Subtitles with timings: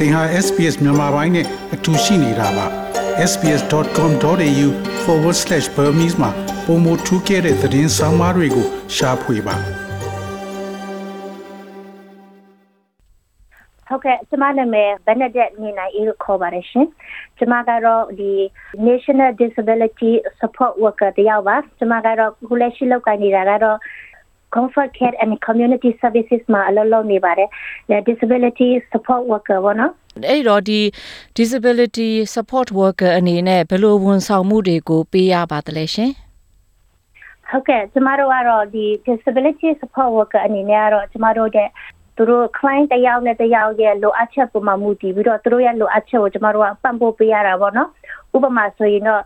[0.00, 2.66] သင်ဟာ SPS မြန်မာပိုင်းနဲ့အတူရှိနေတာပါ
[3.30, 6.30] sps.com.au/burmese မှာ
[6.66, 8.66] ပုံမထူးခဲ့တဲ့သတင်းစာမားတွေကို
[8.96, 9.56] ရှားဖွေပါ
[13.88, 16.86] ဟုတ်ကဲ့ကျမနာမည် Benedict နေနိုင်အေးကိုခေါ်ပါတယ်ရှင်
[17.38, 18.32] ကျမကတော့ဒီ
[18.88, 23.78] National Disability Support Worker တယောက်ပါကျမကတော့ခုလက်ရှိလုပ်ကိုင်နေတာကတော့
[24.54, 27.48] Comfort Care and Community Services မှာအလုပ်လုပ်နေပါတယ်
[28.08, 29.92] Disability Support Worker ပေါ့နော်
[30.24, 30.80] အဲ့တော့ဒီ
[31.38, 36.10] disability support worker အနေနဲ့ဘယ်လိုဝန်ဆောင်မှုတွေကိုပေးရပါသလဲရှင်
[37.48, 41.68] ဟုတ်ကဲ့ကျမတို့ကတော့ဒီ disability support worker အနေနဲ့ကတော့ကျမတို့တဲ့
[42.16, 47.88] သူတို့ client တယောက်နဲ့တယောက်ရဲ့လိုအပ်ချက်ပုံမှန်မူတည်ပြီးတော့သူတို့ရဲ့လိုအပ်ချက်ကိုကျမတို့ကပံ့ပိုးပေးရတာပေါ့နော်
[48.36, 49.22] ဥပမာဆိုရင်တော့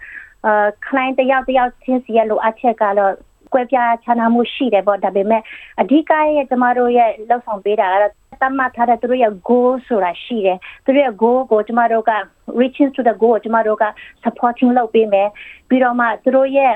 [0.46, 3.12] အာ client တယောက်တယောက်ချင်းစီရဲ့လိုအပ်ချက်ကတော့
[3.52, 5.42] ကွဲပြားခြားနားမှုရှိတယ်ပေါ့ဒါပေမဲ့
[5.80, 12.12] အဓိကရဲ့ကျမတို့ရဲ့လောက်ဆောင်ပေးတာကတော့တတ်မှတ်ထားတဲ့သူတို့ရဲ့ goal ဆိုတာရှိတယ်သူတို့ရဲ့ goal ကိုကျမတို့က
[12.60, 13.84] reaching to the goal ကိုကျမတို့က
[14.22, 15.28] supporting လုပ်ပေးမယ်
[15.68, 16.72] ပြီးတော့မှသူတို့ရဲ့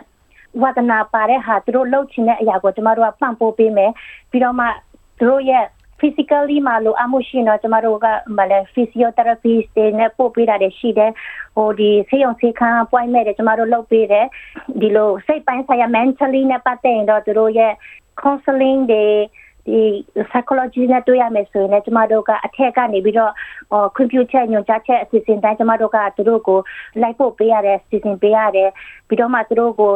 [0.62, 3.90] ဝါသနာပါတဲ့ဟာသူတို့လှုပ်ချင်တဲ့အရာကိုကျမတို့ကပံ့ပိုးပေးမယ်
[4.30, 4.66] ပြီးတော့မှ
[5.18, 5.64] သူတို့ရဲ့
[6.04, 8.06] physically မှာလိုအပ်မှုရှိရင်တော့ကျမတို့က
[8.38, 11.12] မလဲ physiotherapist တွေနဲ့ပို့ပေးတာတွေရှိတယ်
[11.56, 14.26] ဟိုဒီဆေးရုံဆေးခန်း appointment တွေကျမတို့လုပ်ပေးတယ်
[14.80, 17.72] ဒီလိုစိတ်ပိုင်းဆိုင်ရာ mentally နဲ့ပတ်သက်ရင်တော့သူတို့ရဲ့
[18.20, 19.04] counseling တွေ
[19.68, 19.80] ဒီ
[20.28, 23.32] psychology နဲ့တွေ့ရမယ်ဆိုရင်လည်းကျမတို့ကအထက်ကနေပြီးတော့
[23.70, 26.58] ဟို computer ညွှန်ကြားချက်အစီအစဉ်တိုင်းကျမတို့ကသူတို့ကို
[27.02, 28.70] လိုက်ပို့ပေးရတယ်စီစဉ်ပေးရတယ်
[29.08, 29.92] ပြီးတော့မှသူတို့ကို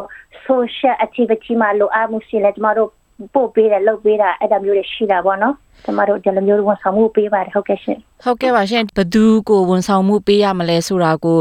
[0.46, 2.90] social activity မှာလိုအပ်မှုရှိလဲကျမတို့
[3.34, 11.38] ပို့ပေးတယ်လုပ်ပေးတာအဲ့ဒါမျိုးတွေရှိတာပေါ့နော်ကျမတို့ဒီလိုမျိုးဝန်ဆောင်မှုပေးပါတယ်ဟုတ်ကဲ့ရှင်ဟုတ်ကဲ့ပါရှင်ဘသူကိုဝန်ဆောင်မှုပေးရမလဲဆိုတာကို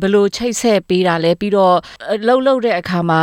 [0.00, 1.76] ဘယ်လိုချိတ်ဆက်ပေးတာလဲပြီးတော့
[2.12, 3.20] အလှုပ်လှုပ်တဲ့အခါမှာ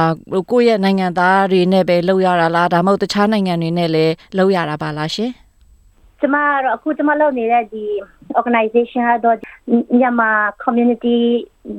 [0.51, 5.31] ကိုယ့်ရဲ့နိုင်ငံသားတွေနဲ့ပဲလှုပ်ရတာလားဒါမှမဟုတ်တခြားနိုင်ငံတွေနဲ့လည်းလှုပ်ရတာပါလားရှင်
[6.19, 7.83] ကျမကတော့အခုကျမလုပ်နေတဲ့ဒီ
[8.39, 9.37] organization ကတော့
[9.99, 10.31] မြန်မာ
[10.63, 11.17] community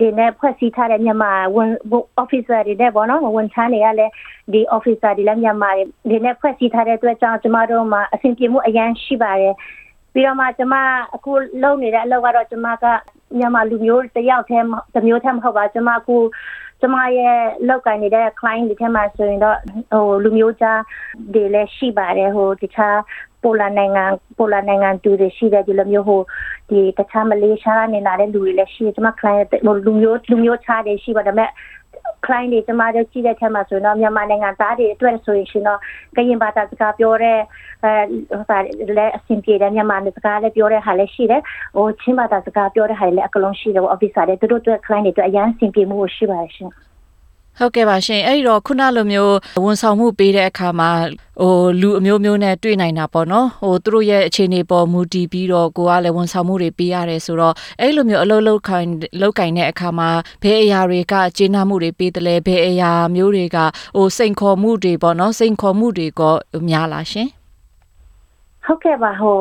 [0.00, 1.70] တွေနဲ့ဖွဲ့စည်းထားတဲ့မြန်မာဝန်
[2.22, 4.12] officer တွေနဲ့ပေါ့နော်ဝန်ထမ်းတွေကလည်း
[4.52, 5.70] ဒီ officer တွေလည်းမြန်မာ
[6.08, 9.54] တွေနဲ့ဖွဲ့စည်းထားတဲ့အတွက်ကြောင့်ကျမတို့မှာအဆင်ပြေမှုအရန်ရှိပါတယ်
[10.12, 10.74] ပြီးတော့မှကျမ
[11.14, 12.84] အခုလုပ်နေတဲ့အလုပ်ကတော့ကျမက
[13.38, 16.16] မြန်မာလူမျိုးတယောက်တည်းတစ်မျိုးတည်းမဟုတ်ပါကျမအခု
[16.80, 19.56] ကျမရဲ့လောက်ကိုင်နေတဲ့ client တွေထဲမှာဆိုရင်တော့
[19.92, 20.82] ဟိုလူမျိုးသား
[21.34, 22.98] တွေလည်းရှိပါတယ်ဟိုတခြား
[23.42, 24.04] ပိုလာနိုင်ငံ
[24.38, 26.20] ပိုလာနိုင်ငံသူတွေရှိတယ်ဒီလိုမျိုးဟို
[26.70, 29.48] ဒီတခြားမလေးရှားကနေလာတဲ့လူတွေလည်းရှိတယ်ကျမ client
[29.86, 31.50] လူမျိုးလူမျိုးခြားတွေရှိပါဒါပေမဲ့
[32.24, 35.80] client တွေကျမတို့ကြည့်တဲ့ထဲမှာဆိုတော့မြန်မာနိုင်ငံသားတွေအတွက်ဆိုရင်တော့
[36.16, 37.38] ကရင်ဘာသာစကားပြောတဲ့
[37.84, 37.92] အဲ
[38.48, 38.60] ဟို
[38.98, 41.42] လည်းအဆင်ပြေတယ်မြန်မာစကားလည်းပြောတဲ့ဟာလည်းရှိတယ်
[41.76, 46.70] ဟိုချင်းဘာသာစကားပြောတဲ့ဟာလည်းအကလုံးရှိတယ် officer တွေသူတို့အတွက် client တွေအတွက်အရန်အဆင်ပြေမှုရှိပါတယ်ရှင်
[47.58, 50.90] ဟုတ်ကဲ့ပါရှင်အဲ့ဒီတော့ခုနလိုမျိုးဝန်ဆောင်မှုပေးတဲ့အခါမှာ
[51.42, 58.86] ဟိုလူအမျိုးမျိုးနဲ့တွေ့နိုင်တာပေါ့နော်ဟိုသူတို့ရဲ့အခြေအနေပေါ်မူတည်ပြီးတော့ကိုကလည်းဝန်ဆောင်မှုတွေပေးရတယ်ဆိုတော့အဲ့လိုမျိုးအလုပ်လုပ်ခိုင်
[59.20, 60.10] လုပ်ကင်တဲ့အခါမှာ
[60.42, 63.58] ဘယ်အရာတွေကကျေနပ်မှုတွေပေးတယ်လဲဘယ်အရာမျိုးတွေက
[63.96, 66.22] ဟိုစိန်ခေါ်မှုတွေပေါ့နော်စိန်ခေါ်မှုတွေက
[66.68, 67.28] များလားရှင်
[68.66, 69.36] ဟုတ်ကဲ့ပါဟို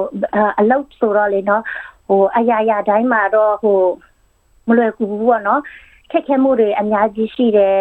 [0.60, 1.64] အလုပ်ဆိုတော့လေနော်
[2.08, 3.80] ဟိုအရာရာတိုင်းမှာတော့ဟို
[4.68, 5.62] မလွယ်ကူဘူးပေါ့နော်
[6.14, 7.78] ခက်ခဲမှုတွေအများကြီးရှိတယ်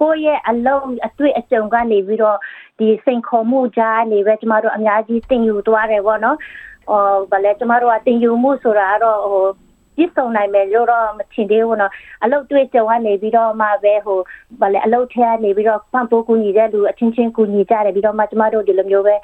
[0.00, 2.38] ကိုယ့်ရဲ့အလုံးအတွေ့အကြုံကနေပြီးတော့
[2.78, 6.36] ဒီစိန်ခေါ်မှုကြားနေပဲကျမတို့အများကြီးတင်ယူသွားတယ်ပေါ့နော်
[6.90, 9.46] ဟိုဗလဲကျမတို့ကတင်ယူမှုဆိုတာကတော့ဟို
[9.96, 11.92] ပြည့်စုံနိုင်မယ်လို့တော့မထင်သေးဘူးနော်
[12.24, 14.18] အလုပ်တွေ့ကြုံကနေပြီးတော့မှပဲဟို
[14.60, 19.14] ဗလဲအလုပ်ထဲကနေပြီးတော့ပံ့ပိုးကူညီတဲ့လူအချင်းချင်းကူညီကြတယ်ပြီးတော့မှကျမတို့ဒီလိုမျိုးပဲ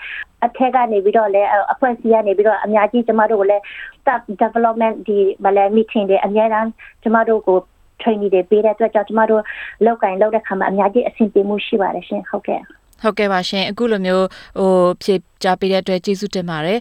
[0.45, 3.63] အထက်ကနေပြီးတော့လည်းအဖွဲ့အစည်းကနေပြီးတော့အများကြီးကျမတို့ကိုလည်း
[4.01, 6.69] staff development ဒီဗလဲ meeting တွေအများအား
[7.03, 7.59] ကျမတို့ကို
[8.01, 9.43] training တွေပေးတဲ့အတွက်ကြောင့်ကျမတို့
[9.85, 12.61] လောက်ကင်လောက်တဲ့ခါမှာအများကြီးအဆင်ပြေမှုရှိပါတယ်ရှင်ဟုတ်ကဲ့
[13.03, 14.27] ဟုတ်ကဲ့ပါရှင်အခုလိုမျိုး
[14.59, 16.79] ဟိုဖြည့်ကြပေးတဲ့အတွက်ကျေးဇူးတင်ပါတယ်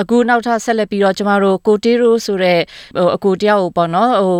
[0.00, 2.60] အခုနောက်ထပ်ဆက်လက်ပြီးတော့ကျမတို့ကိုတီရိုဆိုတဲ့
[2.96, 4.38] ဟိုအကိုတယောက်ကိုပေါ့နော်ဟို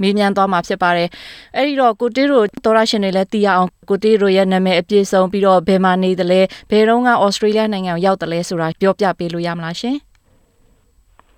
[0.00, 1.08] မေးမြန်းသွားမှာဖြစ်ပါတယ်။
[1.56, 6.40] အဲ့ဒီတော့ကိုတီရိုသောရရှင်တွေလည်းသိရအောင်ကိုတီရိုရဲ့နာမည်အပြည့်စုံပြီးတော့ဘယ်မှာနေသလဲ
[6.70, 9.96] ဘယ်တော့ကဩစတြေးလျနိုင်ငံကိုရောက်တယ်လဲဆိုတာပြောပြပေးလို့ရမလားရှင်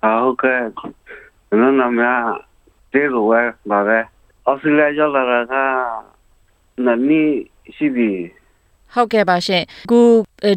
[0.03, 2.19] ဟုတ်ကဲ့ကျွန်တော်နာမည်
[2.93, 3.99] တေရိုဝဲပါပဲ
[4.47, 5.53] အော်စတြေးလျရောက်လာတာက
[6.85, 7.23] နနီ
[7.75, 8.11] ရှိပြီ
[8.93, 9.99] ဟုတ်ကဲ့ပါရှင်အခု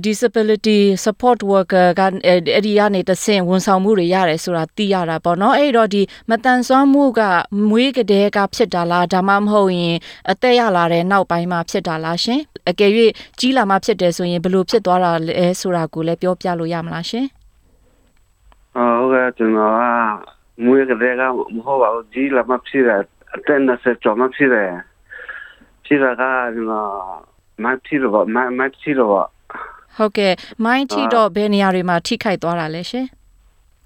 [0.06, 7.20] disability support worker ကအဲ့ဒီကနေတဆင့်ဝန်ဆောင်မှုတွေရတယ်ဆိုတာသိရတာပေါ့နော်အဲ့တော့ဒီမတန်ဆွမ်းမှုက
[7.68, 9.96] မွေးကလေးကဖြစ်တာလားဒါမှမဟုတ်ရင်
[10.30, 12.40] အသက်ရလာတဲ့နောက်ပိုင်းမှာဖြစ်တာလားရှင်
[12.70, 12.90] အကယ်၍
[13.38, 17.26] ကြီးလာမှဖြစ်တယ်ဆိုရင်ဘယ်လိုဖြစ်သွားတာလဲဆိုတာကိုလည်းပြောပြလို့ရမလားရှင်
[18.74, 19.80] ဟုတ်ကဲ့ကျွန်တော်က
[20.64, 21.22] မွေးကလေးက
[21.54, 22.90] မဟုတ်ပါဘူးကြီးလာမှဖြစ်တ
[23.32, 24.72] ယ်အသက်20ကျော်မှဖြစ်တယ်
[25.84, 26.22] ဖြစ်တာက
[26.54, 26.92] ကျွန်တော်
[27.64, 29.28] မဖြစ်တော့မမဖြစ်တော့
[29.96, 30.32] ဟုတ်ကဲ့
[30.64, 33.06] mind ထိတော့ဘယ်နေရာတွေမှာထိခိုက်သွားတာလဲရှင်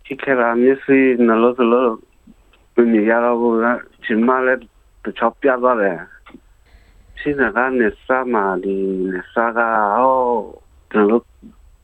[0.04, 1.90] ထဒီကရာမျက်စိနလို့စလို့
[2.74, 4.54] ပြနေရတော့ဘူးလားချင်မလဲ
[5.04, 5.98] တချောက်ပြသွားတယ်
[7.18, 8.76] ရှိနေကနေစားမဒီ
[9.12, 9.60] နေစားက
[9.96, 10.14] ဟော
[10.90, 11.22] ကျွန်တော်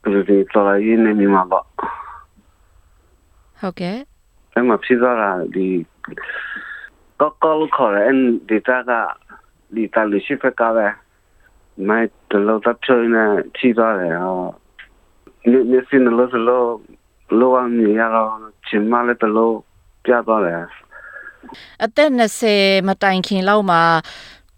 [0.02, 1.60] တို့ဒီတော်ရင်းနေမိမှာပါ
[3.60, 3.96] ဟုတ်ကဲ့
[4.52, 5.66] အဲ့မှာဖြစ်သွားတာဒီ
[7.20, 8.18] ကောကောလခေါ်ရန်
[8.48, 8.90] ဒီတာက
[9.74, 10.88] ဒီတာလူရှိဖက်ကပဲ
[11.88, 13.24] မိုက်တလို့တပ်ချွေးနေ
[13.56, 14.40] ထိသွားတယ်ဟော
[15.50, 16.68] နေနေစင်းလို့စလို့
[17.38, 18.30] လောကမြေရတော့
[18.66, 19.56] ချင်မလဲတလို့
[20.04, 20.62] ပြသွားတယ်
[21.84, 22.10] အသက်
[22.48, 23.82] 20မတိုင်ခင်လောက်မှာ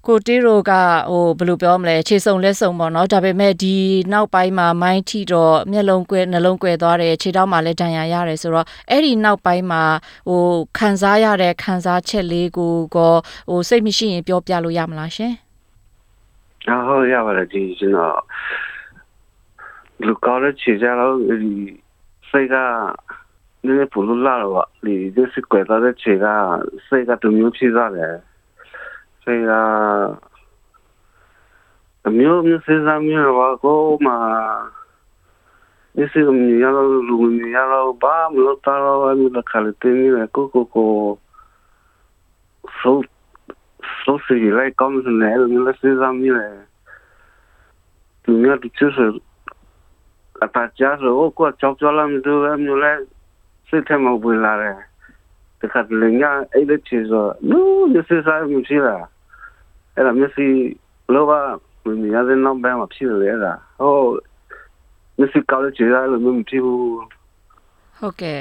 [0.06, 0.72] ကိုတီရိုက
[1.10, 3.74] ဟိုဘယ်လိုပြောမလဲခြေစုံလက်စုံပေါ့နော်ဒါပေမဲ့ဒီ
[4.12, 9.82] နောက်ပိုင်းမှာမိုင်းထိတော့မျက်လုံးကွဲနှလုံးကွဲသွားတယ်ခြေထောက်မှာလည်းဒဏ်ရာရတယ်ဆိုတော့အဲ့ဒီနောက်ပိုင်းမှာ
[10.28, 10.44] ဟို
[10.78, 13.14] ခံစားရတဲ့ခံစားချက်လေးကိုကော
[13.50, 15.32] ဟိုစိတ်မရှိရင်ပြောပြလို့ရမလားရှင်
[16.70, 18.18] အဟုတ်ရပါတယ်ဒီကျွန်တော်
[20.06, 21.52] လူကောင်းတဲ့ခြေကြတော့ဒီ
[22.30, 22.56] စိတ်က
[23.64, 26.26] နည်းနည်းပူလူလာတော့ဒီဒီစကွဲသွားတဲ့ခြေက
[26.86, 28.14] စိတ်ကတမျိုးဖြစ်သွားတယ်
[29.28, 29.52] စိတ်က
[32.08, 34.14] အမျိုးမျိုးစဉ်းစားမျိုးတော့ကိုမှ
[35.96, 40.92] ဒီစိတ်မျိုးရတော့လူမျိုးရတော့ဘာမလို့တာတော့မျိုးကလည်းတင်းနေကိုကိုကို
[42.78, 42.96] ဆို
[44.02, 46.48] ဆိုစီလိုက်ကောင်းနေတယ်မျိုးစဉ်းစားမျိုးလေ
[48.22, 48.92] သူများဒီချက်
[50.44, 52.92] အတားကြဆိုကိုကြောက်ကြောက်လာမျိုးပဲမျိုးလဲ
[53.68, 54.78] စိတ်ထဲမှာဝင်လာတယ်
[55.60, 56.22] တခါတလေည
[56.52, 59.04] အဲ့ဒီချေဆိုနူးဒီစစ်စားမျိုးရှိလား
[59.98, 60.46] အဲ့ဒါမျက်စိ
[61.14, 61.32] လောက
[61.84, 63.96] မင်းရတဲ့နောက်ပိုင်းမှာဖြစ်လေအဲ့ဒါဟို
[65.18, 66.80] မျက်စိကောက်တဲ့ချေရလို့မဖြစ်ဘူး
[67.98, 68.40] ဟုတ်ကဲ့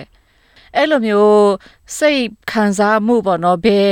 [0.75, 1.51] အဲ့လိုမျိုး
[1.97, 3.91] စိတ်ခံစားမှုပေါ့နော်ဘယ်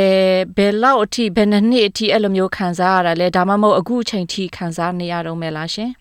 [0.58, 5.92] ဘယ်လောက်အထိဘယ်နှစ်နှစ်အထိအဲ့လိုမျိုးခံစားရတာလဲဒါမှမဟုတ်အခုအချိန်ထိခံစားနေရတော့မယ်လားရှင်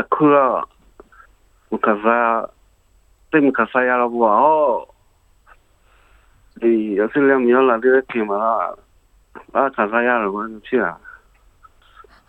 [0.00, 0.56] အခုတော့
[1.70, 2.30] မကစား
[3.30, 4.40] တင်ကစားရတော့ဘော
[6.60, 8.40] ဒီအစလည်းမျိုးလာတဲ့ခင်မှာ
[9.54, 10.98] ဘာကစားရတော့မဖြစ်လား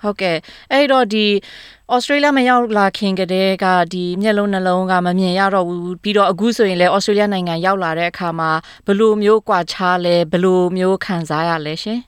[0.04, 0.38] ဟုတ်ကဲ့
[0.72, 1.26] အဲ့တော့ဒီ
[1.94, 8.52] ဩစတြေးလျမရောက်လာခင်ကတည်းကဒီမျက်လုံးနှလုံးကမမြင်ရတော့ဘူးပြီးတော့အခုဆိုရင်လည်းဩစတြေးလျနိုင်ငံရောက်လာတဲ့အခါမှာ
[8.86, 12.00] ဘယ်လိုမျိုးကွာခြားလဲဘယ်လိုမျိုးခံစားရလဲရှင်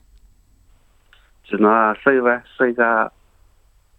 [1.46, 2.82] ကျွန်တော်စိတ်ပဲစိတ်က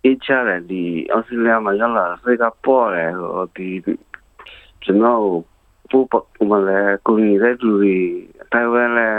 [0.04, 3.70] အေးချတယ်ဒီအော်စတြေးလျမှာရောက်လာစိတ်ကပေါ်တယ်ဟိုဒီ
[4.84, 5.24] ကျွန်တော်
[5.90, 6.14] ပူပ
[6.50, 7.98] မလဲကိုကြီးတဲ့သူတွေ
[8.42, 9.10] အတိုင်းပဲလဲ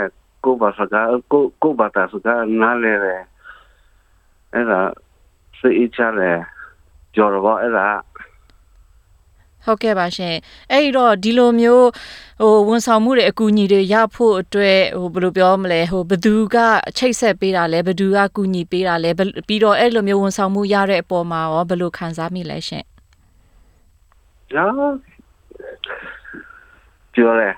[0.49, 3.21] ကိုဘာစကားကိုကိုဘာတာစကားနားလဲတယ်
[4.53, 4.81] အဲ့ဒါ
[5.59, 6.39] စိတ်အေးချတယ်
[7.15, 7.87] ကြော်တော့အဲ့ဒါ
[9.65, 10.35] ဟုတ်ကဲ့ပါရှင်
[10.71, 11.87] အဲ့ဒီတော့ဒီလိုမျိုး
[12.41, 16.57] ဟိုဝန်ဆောင်မှုတွေအကူအညီတွေရဖို့အတွက်ဟိုဘယ်လိုပြောမလဲဟိုဘသူက
[16.97, 22.85] ချိတ်ဆက်ပေးတာလဲဘသူကကူညီပေးတာလဲဘယ်ပြီးတော့အဲ့လိုမျိုးဝန်ဆောင်မှုရတဲ့အပေါ်မှာရောဘယ်လိုခံစားမိလဲရှင်
[24.53, 24.65] ညာ
[27.13, 27.55] ပြောတယ်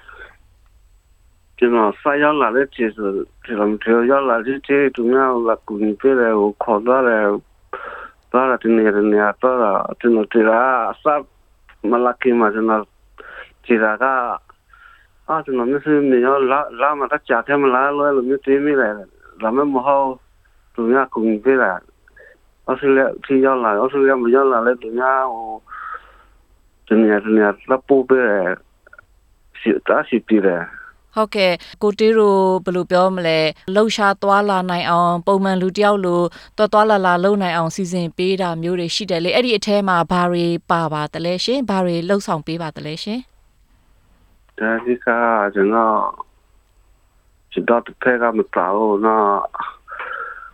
[1.63, 3.09] ကျွန်တော်ဆက်ရောက်လာတဲ့ခြေဆို
[3.45, 7.25] ကျွန်တော်ပြောရောက်လာတဲ့ခြေသူများလာကူညီပေးတယ်ဟိုခေါ်သွားတယ်
[8.31, 9.57] သွားတာတင်နေတယ်နေတော့
[9.99, 11.23] ကျွန်တော်တရားစပ်
[11.89, 12.83] မလာကိမကျွန်တော်
[13.65, 13.85] ခြေက
[15.27, 18.93] အာကျွန်တော်မရှိနေရလာလာမတချာတယ်မလာလို့လို့မြင်နေတယ်
[19.43, 20.11] လာမမဟုတ်
[20.73, 21.71] သူများကူညီပေးတာ
[22.69, 25.49] အဆလေဖြေရောက်လာအဆလေမရောက်လာလဲသူများဟို
[26.87, 28.21] တနည်းတနည်းလပိုးပဲ
[29.59, 30.63] စီတာစီပြတယ်
[31.15, 31.53] ဟုတ်ကဲ့
[31.83, 33.39] ကိုတေးတို့ဘယ်လိုပြောမလဲ
[33.75, 36.21] လှုပ်ရှားသွားလာနိုင်အောင်ပုံမှန်လူတယောက်လို
[36.57, 43.19] တော်တော်လာလာလုံနိုင်အောင်စီစဉ်ပေးတာမျိုးတွေရှိတယ်လေအဲ့ဒီအထဲမှာဘာတွေပါပါတလဲရှင်ဘာတွေလှုပ်ဆောင်ပေးပါတလဲရှင်
[44.59, 45.07] ဒါဒီက
[45.53, 45.97] ကျွန်တော်
[47.53, 49.41] စတော့တဲ့ကမတော်နော်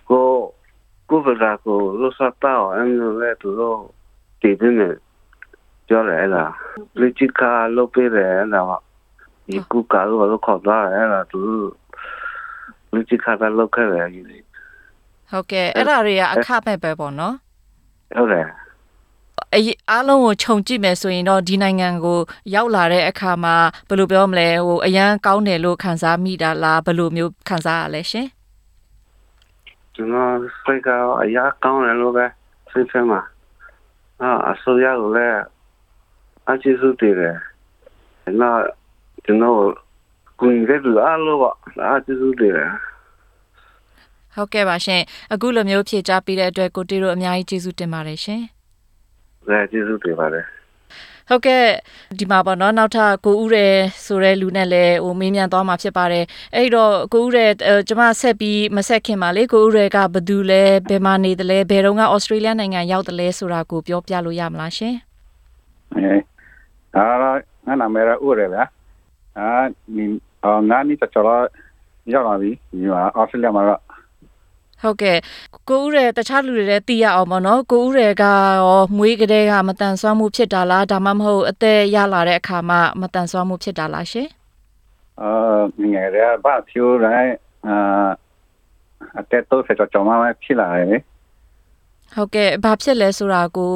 [0.09, 0.25] ကို
[1.09, 2.89] ကိုဗလာကိုလို့စတော့အမ်
[3.21, 3.79] လဲသူတို့
[4.41, 4.89] တည်နေ
[5.87, 6.53] ပြောရလား
[6.99, 7.41] လက်ချက
[7.75, 8.86] လို့ပြတယ်လား
[9.47, 11.41] ဒီကူကလို့ခေါ်တာအဲ့ဒါသူ
[12.93, 14.07] လက်ချကတာလောက်ခဲ့တယ်
[15.31, 17.35] ဟုတ်ကဲ့အဲ့ဒါတွေကအခမဲ့ပဲပေါ့နော်
[18.17, 18.47] ဟုတ်တယ်
[19.55, 22.19] အရင်အားလုံးကိုခြုံကြည့်မယ်ဆိုရင်တော့ဒီနိုင်ငံကို
[22.55, 23.55] ရောက်လာတဲ့အခါမှာ
[23.87, 28.27] ဘယ်လိုပြောမလဲဟိုအရန်ကောင်းတယ်လို့ခံစားမိတာလားဘယ်လိုမျိုးခံစားရလဲရှင်
[29.95, 30.89] ကျွန်တော်စိတ်က
[31.23, 32.25] အရာကောင်းတယ်လို့ပဲ
[32.71, 33.21] စိတ်ထဲမှာ
[34.21, 35.41] အာအစိုးရကလည်း
[36.49, 37.37] အချစ်စုတည်တယ်
[38.41, 38.55] နော
[39.27, 39.59] က်ကျွန်တော်
[40.39, 41.45] ကိုယ်ရဲ့လူအားလုံးက
[41.83, 42.71] အချစ်စုတည်တယ်
[44.35, 45.01] ဟုတ်ကဲ့ပါရှင်
[45.33, 48.41] အခုလိုမျိုးဖြေကြားပေးတဲ့အတွက်ကိုတီတို့အများကြီးကျေးဇူးတင်ပါတယ်ရှင်
[49.47, 50.45] ဒါကျေးဇူးတင်ပါတယ်
[51.29, 51.63] ဟုတ်ကဲ့
[52.19, 53.67] ဒီမှာပေါ့နော်နောက်ထပ်ကိုဦးရဲ
[54.05, 64.95] ဆိုတဲ့လူနဲ့လည်းဟိုမေးမြန်းသွားမှာဖြစ်ပါတယ်အဲ့တော့ကိုဦးရဲအဲကျွန်မဆက်ပြီးမဆက်ခင်ပါလေကိုဦးရဲကဘယ်သူလဲဘယ်မှာနေတယ်လဲဘယ်တော့ကဩစတြေးလျနိုင်ငံရောက်တယ်လဲဆိုတာကိုပြောပြလို့ရမလားရှင်
[65.95, 66.13] အဲ
[66.93, 68.63] ဒါတော့ငါနာမည်ရဥရဗျာ
[69.39, 69.51] အာ
[69.95, 70.05] ဒီ
[70.43, 71.37] အော်ငါနီတချောလာ
[72.13, 73.81] ရောက်လာပြီဒီမှာအော်စတြေးလျမှာတော့
[74.81, 75.17] ဟုတ်ကဲ့
[75.69, 84.27] ကိုဦးရဲတခြားလူတွေလည်းသိရအောင်ပေါ့နော်ကိုဦးရဲကရောမွေးကလေးကမတန်ဆွမ်းမှုဖြစ်တာလားဒါမှမဟုတ်အသက်ရလာတဲ့အခါမှမတန်ဆွမ်းမှုဖြစ်တာလားရှင်
[85.21, 87.35] အာငယ်ရဘာဖြူရိုင်း
[87.67, 88.09] အာ
[89.19, 90.11] အတက်တော့ဆက်ကြောင်းမ
[90.43, 91.01] ဖြစ်လာတယ်
[92.15, 93.71] ဟုတ်ကဲ့ဘာဖြစ်လဲဆိုတာကို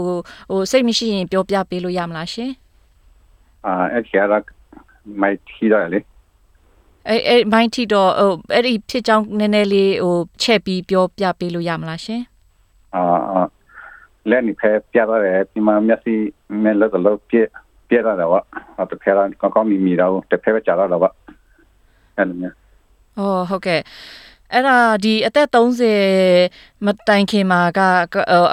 [0.51, 2.51] ဟိုစိတ်မရှိရင်ပြောပြပေးလို့ရမလားရှင်
[3.65, 4.43] အာအဲ့ကျတော့
[5.21, 5.99] မိုက်ထီရတယ်လေ
[7.07, 12.21] အဲ့အဲ့မိုင်းထီတော့ဟိုအဲ့ဒီဖြစ်ကြောင်းနည်းနည်းလေးဟိုချက်ပြီးပြောပြပေးလို့ရမလားရှင်
[12.95, 13.43] အာအာ
[14.29, 16.13] လက်နေဖဲပြရတယ်ဒီမှာမျက်စိ
[16.63, 17.35] မဲ့လို့တော့ပြ
[17.89, 18.43] ပြရတယ်ဝတ်
[18.91, 21.01] တဖဲရကောင်းကောင်းမီမီတော့တဖဲပဲကြာတော့တော့
[22.17, 22.55] အဲ့လိုမျိုး။
[23.17, 23.81] အော်ဟုတ်ကဲ့။
[24.53, 27.79] အဲ့ဒါဒီအသက်30မတိုင်ခင်မှာက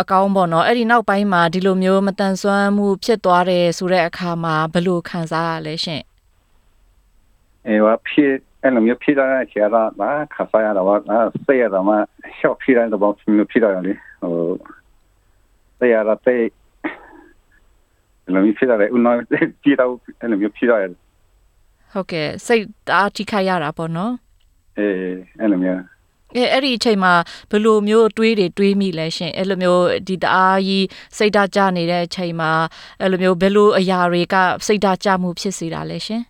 [0.00, 6.02] အကောင်းပေါ့နော်။အဲ့ဒီနောက်ပိုင်းမှာဒီလိုမျိုးမတန်ဆွမ်းမှုဖြစ်သွားတယ်ဆိုတဲ့အခါမှာဘယ်လိုခံစားရလဲရှင်
[7.68, 8.32] အေးဝဖြစ်
[8.62, 11.94] အဲ့လိုမျိုးဖြစ်လာတဲ့ခြေတော့ဘာခါစားရတော့အာစိတ်ရတော့မှ
[12.38, 14.34] ရှော့ဖြစ်တဲ့တော့မျိုးဖြစ်တော့လေဟို
[15.78, 16.44] စိတ်ရတော့စိတ်
[18.24, 19.18] အဲ့လိုမျိုးဖြစ်တယ်ဦးနော်
[19.62, 20.80] ကြည့်တော့အဲ့လိုမျိုးဖြစ်တော့။
[21.92, 24.12] ဟုတ်ကဲ့စိတ်အားထိခိုက်ရတာပေါ့နော်
[24.78, 25.80] အေးအဲ့လိုမျိုး။
[26.36, 27.12] အဲအဲ့ဒီအချိန်မှာ
[27.50, 32.50] ဘယ်လိုမျိုးတွေးတွေတွေးမိလဲရှင်။အဲ့လိုမျိုးဒီတအားကြီးစိတ်ဓာတ်ကျနေတဲ့အချိန်မှာ
[33.00, 36.22] အဲ့လိုမျိုးဘယ်လိုအရာတွေကစိတ်ဓာတ်ကျမှုဖြစ်စေတာလဲရှင်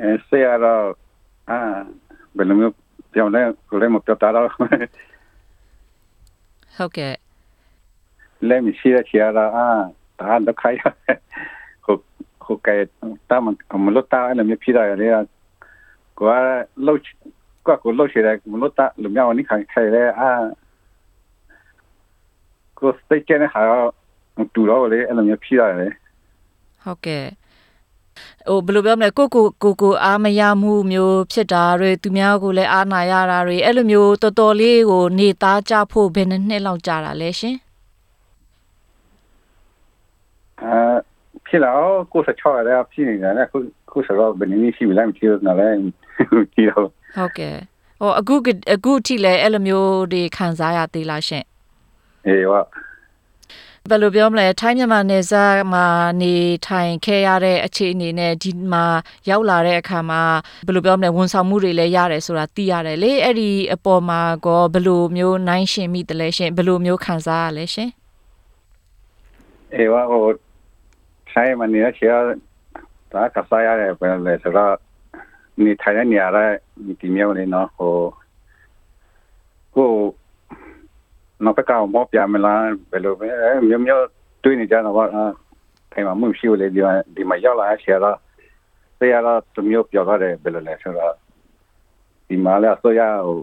[0.00, 0.84] အဲစိတ်ရတော့
[1.50, 1.58] အာ
[2.36, 2.74] ဘယ်လိုမျိုး
[3.14, 4.48] ပြောင်းလဲကိုလည်းမပြောတာတော့။
[6.76, 7.14] ဟုတ်ကဲ့
[8.48, 9.68] လက်မရှိတဲ့ခြေတော့အာ
[10.20, 10.78] ဒါတော့ခိုင်
[11.84, 12.00] ဟုတ်
[12.44, 12.76] ဟုတ်ကဲ
[13.30, 13.46] တာမ
[13.84, 15.08] မလို့တာလည်းမဖြစ်ရလေ
[16.20, 16.36] ကွာ
[16.86, 17.00] လို့
[17.66, 20.30] ကွာကိုလို့ရှိတယ်မလို့တာလူမျိုးนี่ခိုင်ခိုင်လေအာ
[22.78, 23.62] ကိုစတိတ်ကနေဟာ
[24.54, 25.92] တူတော့လေအဲ့လိုမျိုးဖြစ်ရတယ်
[26.82, 27.24] ဟုတ်ကဲ့
[28.48, 37.56] ဟိုဘယ်လိုပြောမလဲကိုကိုကိုကိုအားမရမှုမျိုးဖြစ်တာတွေသူများကိုလည်းအားနာရတာတွေအဲ့လိုမျိုးတော်တော်လေးကိုနေသားကြဖို့ဘယ်နှစ်နှစ်လောက်ကြာတာလဲရှင်
[40.62, 40.94] အာ
[41.46, 43.58] ဖြစ်တော့ကိုစချောရတဲ့ဖြစ်နေတယ်ခု
[43.90, 45.78] ခုစတော့ဘယ်နည်းရှိပြီလားမဖြစ်တော့လည်း
[46.54, 47.56] ကြည့်တော့ဟုတ်ကဲ့
[48.00, 51.44] ဟိုအခုကအခုအထိလည်းအဲ့လိုမျိုးတွေခံစားရသေးလားရှင်
[52.26, 52.52] အေးဝ
[53.90, 55.86] ဘယ်လိုပြောမလဲထိုင်းမြန်မာနယ်စပ်မှာ
[56.22, 56.34] နေ
[56.66, 58.84] ထိုင်ခဲ့ရတဲ့အခြေအနေနဲ့ဒီမှာ
[59.28, 60.22] ရောက်လာတဲ့အခါမှာ
[60.66, 67.90] ဘယ်လိုပြောမလဲဝန်ဆောင်မှုတွေလည်းရတယ်ဆိုတာသိရတယ်လေအဲ့ဒီအပေါ်မှာကောဘယ်လိုမျိုးနိုင်ရှင်မိတယ်လဲရှင်ဘယ်လိုမျိုးခံစားရလဲရှင်
[69.74, 70.24] အေးဝဟို
[71.32, 72.16] ဆိုင်မနေရချာ
[73.12, 74.74] ဒါကစားရတယ်ပဲလေဆိုတော့
[75.62, 76.50] နေထိုင်နေရတဲ့
[77.00, 77.94] ဒီမျိုးလေးနော်ဟို
[79.76, 79.90] ကို
[81.42, 83.28] နော်ပကောင်မောပြမလားဘယ်လိုပဲ
[83.68, 84.06] မျိုးမျိုး
[84.42, 85.04] တွေ့နေကြတော့ဘာ
[85.92, 88.16] ထိုင်မှာမှုရှိလေဒီမှာဒီမှာရောက်လာချာတော့
[89.00, 91.14] တရားတော့သူမျိုးပြောရတယ်ဘယ်လိုလဲဆိုတော့
[92.28, 93.36] ဒီမှာလည်းဆိုရဟို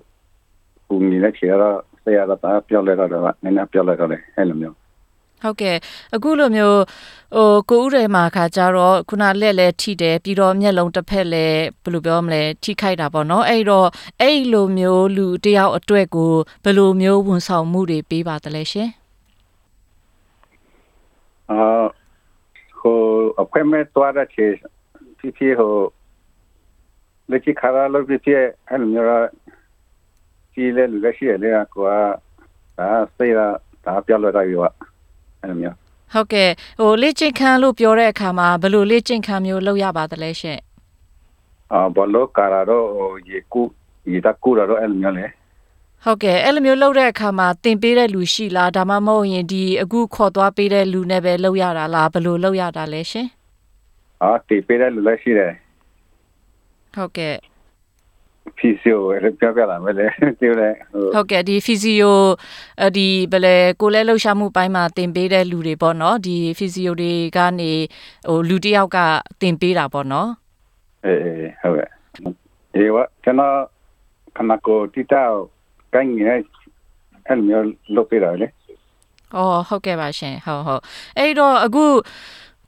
[0.88, 4.81] ဟိုနေလည်းချာတော့ဆရာတော့ပြောလဲတော့နည်းနည်းပြောလဲတော့လေအဲ့လိုမျိုး
[5.44, 5.78] ဟုတ်ကဲ့
[6.16, 6.82] အခုလိုမျိုး
[7.36, 11.46] ဟိုကိုဦးရဲမှာခါကြတော့ခုနလက်လဲထိတယ်ပြီးတော့မျက်လုံးတစ်ဖက်လဲ
[11.84, 13.88] ဘယ်လိုပြောမလဲထိခိုက်တာပေါ့နော်အဲ့တော့
[14.22, 16.32] အဲ့လိုမျိုးလူတယောက်အတွက်ကို
[16.64, 18.90] ဘယ်လိုမျိုးဝန်ဆောင်မှုတွေပေးပါသလဲရှင်
[21.52, 21.84] အာ
[22.80, 23.00] ဟို
[23.42, 24.46] အခွင့်မဲ့သွားတဲ့ချေ
[25.20, 25.76] ဖြစ်ဖြစ်ဟို
[27.30, 29.30] လက်ချိခါရလို့ဖြစ်ဖြစ်အဲ့လိုမျိုး
[30.54, 31.96] ကြီးလေလူကရှိရလေကွာ
[32.78, 33.48] ဒါစေးတာ
[33.86, 34.64] ဒါပြောလို့ရပြီဝ
[35.42, 35.76] အဲ့လိုမျိုး
[36.14, 40.60] ဟုတ်ကဲ့ဟိုလေ့ကျင့်ခန်းလို့ပြောတဲ့အခါမှာဘယ်လိုလေ့ကျင့်ခန်းမျိုးလုပ်ရပါသလဲရှင်
[41.74, 42.86] အာဘလောကာရာတော့
[43.30, 43.62] ရေကူ
[44.12, 45.26] ရေတကူရတော့အဲ့လိုမျိုးလေ
[46.04, 53.28] ဟုတ်ကဲ့အဲ့လိုမျိုးလုပ်တဲ့အခါမှာသင်ပေးတဲ့လူရှိလားဒါမှမဟုတ်ရင်ဒီအခုခေါ်သွားပေးတဲ့လူနဲ့ပဲလုပ်ရတာလားဘယ်လိုလုပ်ရတာလဲရှင်
[54.24, 55.54] အာတေးပေးတဲ့လူလည်းရှိတယ်
[56.96, 57.36] ဟုတ်ကဲ့
[58.58, 60.06] ဖီစီယိုအဲ့ပြောပြလာမယ်လေ
[60.40, 62.12] ပြောတယ်ဟိုဟုတ်ကဲ့ဒီ physio
[62.86, 67.72] အဒီဘယ်လဲကိုယ်လဲလှုပ်ရှားမှုပိုင်းမှာသင်ပေးတဲ့လူတွေပေါ့နော်ဒီ physio တွေကနေ
[68.28, 68.98] ဟိုလူတစ်ယောက်က
[69.42, 70.30] သင်ပေးတာပေါ့နော်
[71.06, 71.90] အေးအေးဟုတ်ကဲ့
[72.74, 73.58] ဒီဝကျွန်တော်
[74.38, 75.36] ခဏကိုတိတောက်
[75.94, 76.42] ကိုင်းနေအဲ့
[77.28, 78.48] လိုမျိုးလုပ်ပြတာလေ။
[79.36, 80.82] အော်ဟုတ်ကဲ့ပါရှင်ဟုတ်ဟုတ်
[81.18, 81.86] အဲ့တော့အခု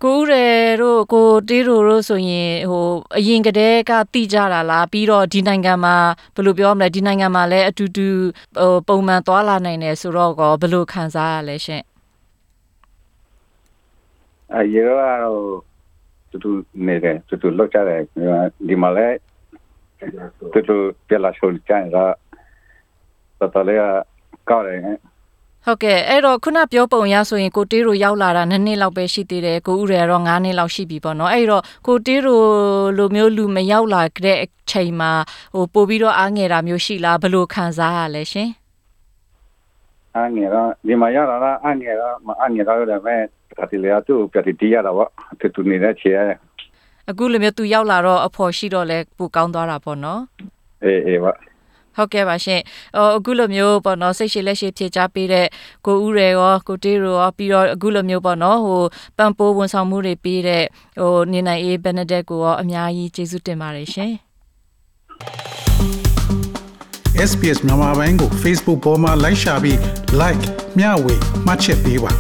[0.05, 0.45] ကိုဦးရဲ
[0.81, 5.95] တို့ကိုတေးတို့တို့ဆိုရင်ဟိုအရင်ကတည်းကတိကြတာလားပြီးတော့ဒီနိုင်ငံမှာ
[6.35, 8.07] ဘယ်လိုပြောမလဲဒီနိုင်ငံမှာလည်းအတူတူ
[8.57, 11.83] ဟိုပုံမှန်သွားလာနိုင်တယ်ဆိုတော့ကောဘယ်လိုခံစားရလဲရှင်
[14.53, 15.01] အဲရေတော့
[16.31, 16.51] တူတူ
[16.85, 18.01] နေတယ်တူတူလောက်ကြတယ်
[18.67, 19.07] ဒီမှာလဲ
[20.53, 20.75] တူတူ
[21.07, 22.13] ပြလာရှိုးကြတယ်တော့
[23.39, 23.79] တော်တော်လေး
[24.49, 24.79] ကောက်တယ်
[25.65, 32.45] ဟုတ်ကဲ့အဲ့တော့ခုနပြောပုံရဆိုရင်ကိုတေးတို့ရောက်လာတာနှစ်နှစ်လောက်ပဲရှိသေးတယ်ကိုဥရကတော့9နှစ်လောက်ရှိပြီပေါ့နော်အဲ့တော့ကိုတေးတို့
[32.97, 35.11] လိုမျိုးလူမရောက်လာတဲ့အချိန်မှာ
[35.55, 38.49] ဟိုပို့ပြီးတော့အားငယ်တာမျိုးရှိလားဘယ်လိုခံစားရလဲရှင်
[40.15, 46.11] အားငယ်တော့ဒီမှာရတာလားအားငယ်တော့မအားငယ်တော့လည်းမဲ့တခါတလေသူ့ပြတိတီးရတာပေါ့သူသူနေတဲ့ချေ
[47.09, 50.21] အခုလိုမျိုးသူရောက်လာတော့အဖော်ရှိတော့လဲပိုကောင်းသွားတာပေါ့နော်
[50.83, 51.31] အေးအေးပါ
[51.97, 52.61] ဟုတ်ကဲ့ပါရှင်။
[52.97, 55.47] အော်အခုလိုမျိုးပေါ့နော်စိတ်ရှိလက်ရှိဖြည့်ချပေးတဲ့
[55.85, 58.83] ကိုဦးရယ်ရောကိုတေးရောပြီးတော့အခုလိုမျိုးပေါ့နော်ဟို
[59.17, 60.63] ပန်ပိုးဝန်ဆောင်မှုတွေပေးတဲ့
[60.99, 64.13] ဟိုနေနိုင်အေးဘက်နဒက်ကိုရောအများကြီးကျေးဇူးတင်ပါတယ်ရှင်။
[67.29, 69.77] SPS မြန်မာပိုင်းကို Facebook ပေါ်မှာ like ရှာပြီး
[70.21, 70.43] like
[70.77, 72.11] မျှဝေမှတ်ချက်ပေးပါ